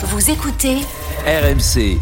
Vous 0.00 0.30
écoutez 0.30 0.76
RMC. 1.26 1.98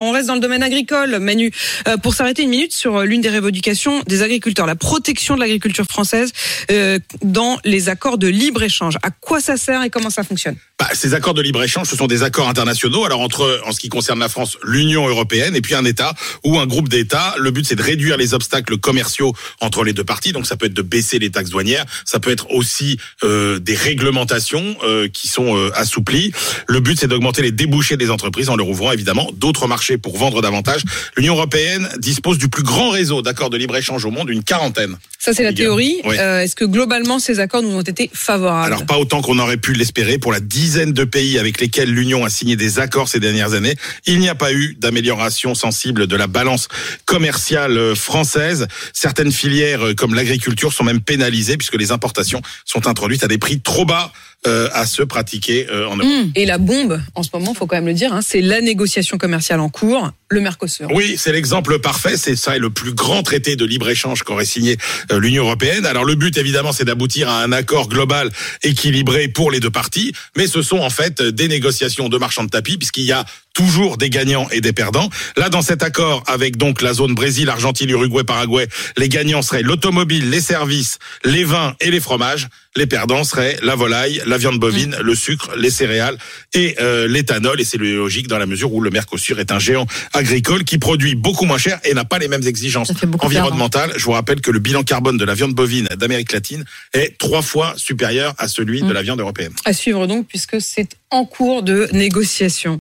On 0.00 0.10
reste 0.10 0.26
dans 0.26 0.34
le 0.34 0.40
domaine 0.40 0.64
agricole, 0.64 1.20
Manu, 1.20 1.52
euh, 1.86 1.96
pour 1.98 2.14
s'arrêter 2.14 2.42
une 2.42 2.50
minute 2.50 2.72
sur 2.72 2.96
euh, 2.96 3.04
l'une 3.04 3.20
des 3.20 3.30
revendications 3.30 4.00
des 4.08 4.22
agriculteurs, 4.22 4.66
la 4.66 4.74
protection 4.74 5.36
de 5.36 5.40
l'agriculture 5.40 5.84
française 5.84 6.32
euh, 6.72 6.98
dans 7.22 7.58
les 7.64 7.88
accords 7.88 8.18
de 8.18 8.26
libre-échange. 8.26 8.98
À 9.04 9.10
quoi 9.12 9.40
ça 9.40 9.56
sert 9.56 9.84
et 9.84 9.90
comment 9.90 10.10
ça 10.10 10.24
fonctionne? 10.24 10.56
Bah, 10.84 10.94
Ces 10.94 11.14
accords 11.14 11.34
de 11.34 11.42
libre-échange, 11.42 11.88
ce 11.88 11.96
sont 11.96 12.06
des 12.06 12.22
accords 12.22 12.48
internationaux. 12.48 13.04
Alors 13.04 13.20
entre, 13.20 13.60
en 13.66 13.72
ce 13.72 13.80
qui 13.80 13.88
concerne 13.88 14.18
la 14.18 14.28
France, 14.28 14.58
l'Union 14.62 15.08
européenne 15.08 15.56
et 15.56 15.60
puis 15.60 15.74
un 15.74 15.84
État 15.84 16.14
ou 16.44 16.58
un 16.58 16.66
groupe 16.66 16.88
d'États. 16.88 17.34
Le 17.38 17.50
but, 17.50 17.66
c'est 17.66 17.76
de 17.76 17.82
réduire 17.82 18.16
les 18.16 18.34
obstacles 18.34 18.76
commerciaux 18.78 19.34
entre 19.60 19.84
les 19.84 19.92
deux 19.92 20.04
parties. 20.04 20.32
Donc 20.32 20.46
ça 20.46 20.56
peut 20.56 20.66
être 20.66 20.74
de 20.74 20.82
baisser 20.82 21.18
les 21.18 21.30
taxes 21.30 21.50
douanières, 21.50 21.84
ça 22.04 22.20
peut 22.20 22.30
être 22.30 22.50
aussi 22.50 22.98
euh, 23.22 23.58
des 23.58 23.74
réglementations 23.74 24.76
euh, 24.84 25.08
qui 25.08 25.28
sont 25.28 25.56
euh, 25.56 25.70
assouplies. 25.74 26.32
Le 26.68 26.80
but, 26.80 26.98
c'est 26.98 27.08
d'augmenter 27.08 27.42
les 27.42 27.52
débouchés 27.52 27.96
des 27.96 28.10
entreprises 28.10 28.50
en 28.50 28.56
leur 28.56 28.68
ouvrant 28.68 28.92
évidemment 28.92 29.30
d'autres 29.34 29.66
marchés 29.66 29.96
pour 29.96 30.18
vendre 30.18 30.42
davantage. 30.42 30.82
L'Union 31.16 31.34
européenne 31.34 31.88
dispose 31.98 32.38
du 32.38 32.48
plus 32.48 32.62
grand 32.62 32.90
réseau 32.90 33.22
d'accords 33.22 33.50
de 33.50 33.56
libre-échange 33.56 34.04
au 34.04 34.10
monde, 34.10 34.28
une 34.28 34.42
quarantaine. 34.42 34.96
Ça, 35.24 35.32
c'est 35.32 35.42
la 35.42 35.54
théorie. 35.54 36.02
Oui. 36.04 36.16
Euh, 36.18 36.40
Est-ce 36.40 36.54
que 36.54 36.66
globalement, 36.66 37.18
ces 37.18 37.40
accords 37.40 37.62
nous 37.62 37.74
ont 37.74 37.80
été 37.80 38.10
favorables? 38.12 38.66
Alors 38.66 38.84
pas 38.84 38.98
autant 38.98 39.22
qu'on 39.22 39.38
aurait 39.38 39.56
pu 39.56 39.72
l'espérer 39.72 40.18
pour 40.18 40.32
la 40.32 40.40
dizaine 40.40 40.73
de 40.74 41.04
pays 41.04 41.38
avec 41.38 41.60
lesquels 41.60 41.90
l'Union 41.90 42.24
a 42.24 42.30
signé 42.30 42.56
des 42.56 42.78
accords 42.78 43.08
ces 43.08 43.20
dernières 43.20 43.54
années. 43.54 43.76
Il 44.06 44.18
n'y 44.18 44.28
a 44.28 44.34
pas 44.34 44.52
eu 44.52 44.74
d'amélioration 44.74 45.54
sensible 45.54 46.06
de 46.06 46.16
la 46.16 46.26
balance 46.26 46.68
commerciale 47.04 47.78
euh, 47.78 47.94
française. 47.94 48.66
Certaines 48.92 49.32
filières 49.32 49.86
euh, 49.86 49.94
comme 49.94 50.14
l'agriculture 50.14 50.72
sont 50.72 50.84
même 50.84 51.00
pénalisées 51.00 51.56
puisque 51.56 51.76
les 51.76 51.92
importations 51.92 52.42
sont 52.64 52.86
introduites 52.88 53.22
à 53.22 53.28
des 53.28 53.38
prix 53.38 53.60
trop 53.60 53.84
bas 53.84 54.12
euh, 54.46 54.68
à 54.72 54.84
ceux 54.84 55.06
pratiqués 55.06 55.66
euh, 55.70 55.86
en 55.86 55.96
Europe. 55.96 56.10
Hum. 56.10 56.32
Et 56.34 56.44
la 56.44 56.58
bombe, 56.58 57.00
en 57.14 57.22
ce 57.22 57.30
moment, 57.32 57.54
faut 57.54 57.66
quand 57.66 57.76
même 57.76 57.86
le 57.86 57.94
dire, 57.94 58.12
hein, 58.12 58.20
c'est 58.22 58.42
la 58.42 58.60
négociation 58.60 59.16
commerciale 59.16 59.58
en 59.60 59.70
cours, 59.70 60.10
le 60.28 60.40
Mercosur. 60.40 60.90
Oui, 60.92 61.14
c'est 61.16 61.32
l'exemple 61.32 61.78
parfait. 61.78 62.18
C'est 62.18 62.36
ça, 62.36 62.54
est 62.54 62.58
le 62.58 62.68
plus 62.68 62.92
grand 62.92 63.22
traité 63.22 63.56
de 63.56 63.64
libre-échange 63.64 64.22
qu'aurait 64.22 64.44
signé 64.44 64.76
euh, 65.10 65.18
l'Union 65.18 65.44
européenne. 65.44 65.86
Alors 65.86 66.04
le 66.04 66.14
but, 66.14 66.36
évidemment, 66.36 66.72
c'est 66.72 66.84
d'aboutir 66.84 67.28
à 67.30 67.42
un 67.42 67.52
accord 67.52 67.88
global 67.88 68.30
équilibré 68.62 69.28
pour 69.28 69.50
les 69.50 69.60
deux 69.60 69.70
parties. 69.70 70.12
Mais 70.36 70.46
ce 70.46 70.60
sont 70.60 70.78
en 70.78 70.90
fait 70.90 71.22
des 71.22 71.48
négociations 71.48 72.10
de 72.10 72.18
marchands 72.18 72.44
de 72.44 72.50
tapis, 72.50 72.76
puisqu'il 72.76 73.04
y 73.04 73.12
a 73.12 73.24
toujours 73.54 73.96
des 73.96 74.10
gagnants 74.10 74.48
et 74.50 74.60
des 74.60 74.72
perdants. 74.72 75.08
Là, 75.36 75.48
dans 75.48 75.62
cet 75.62 75.82
accord, 75.82 76.22
avec 76.26 76.56
donc 76.56 76.82
la 76.82 76.92
zone 76.92 77.14
Brésil, 77.14 77.48
Argentine, 77.48 77.88
Uruguay, 77.88 78.24
Paraguay, 78.24 78.68
les 78.98 79.08
gagnants 79.08 79.42
seraient 79.42 79.62
l'automobile, 79.62 80.28
les 80.28 80.40
services, 80.40 80.98
les 81.24 81.44
vins 81.44 81.74
et 81.80 81.90
les 81.90 82.00
fromages. 82.00 82.48
Les 82.76 82.86
perdants 82.86 83.22
seraient 83.22 83.56
la 83.62 83.76
volaille, 83.76 84.20
la 84.26 84.36
viande 84.36 84.58
bovine, 84.58 84.96
le 85.00 85.14
sucre, 85.14 85.52
les 85.56 85.70
céréales 85.70 86.18
et 86.54 86.74
euh, 86.80 87.06
l'éthanol. 87.06 87.60
Et 87.60 87.64
c'est 87.64 87.78
logique 87.78 88.26
dans 88.26 88.38
la 88.38 88.46
mesure 88.46 88.74
où 88.74 88.80
le 88.80 88.90
Mercosur 88.90 89.38
est 89.38 89.52
un 89.52 89.60
géant 89.60 89.86
agricole 90.12 90.64
qui 90.64 90.78
produit 90.78 91.14
beaucoup 91.14 91.44
moins 91.44 91.58
cher 91.58 91.78
et 91.84 91.94
n'a 91.94 92.04
pas 92.04 92.18
les 92.18 92.26
mêmes 92.26 92.42
exigences 92.42 92.92
beaucoup 93.04 93.26
environnementales. 93.26 93.92
Je 93.96 94.04
vous 94.04 94.10
rappelle 94.10 94.40
que 94.40 94.50
le 94.50 94.58
bilan 94.58 94.82
carbone 94.82 95.16
de 95.16 95.24
la 95.24 95.34
viande 95.34 95.54
bovine 95.54 95.86
d'Amérique 95.96 96.32
latine 96.32 96.64
est 96.92 97.16
trois 97.16 97.42
fois 97.42 97.74
supérieur 97.76 98.34
à 98.38 98.48
celui 98.48 98.82
de 98.82 98.92
la 98.92 99.02
viande 99.02 99.20
européenne. 99.20 99.52
À 99.64 99.72
suivre 99.72 100.08
donc, 100.08 100.26
puisque 100.26 100.60
c'est 100.60 100.96
en 101.12 101.26
cours 101.26 101.62
de 101.62 101.88
négociation. 101.92 102.72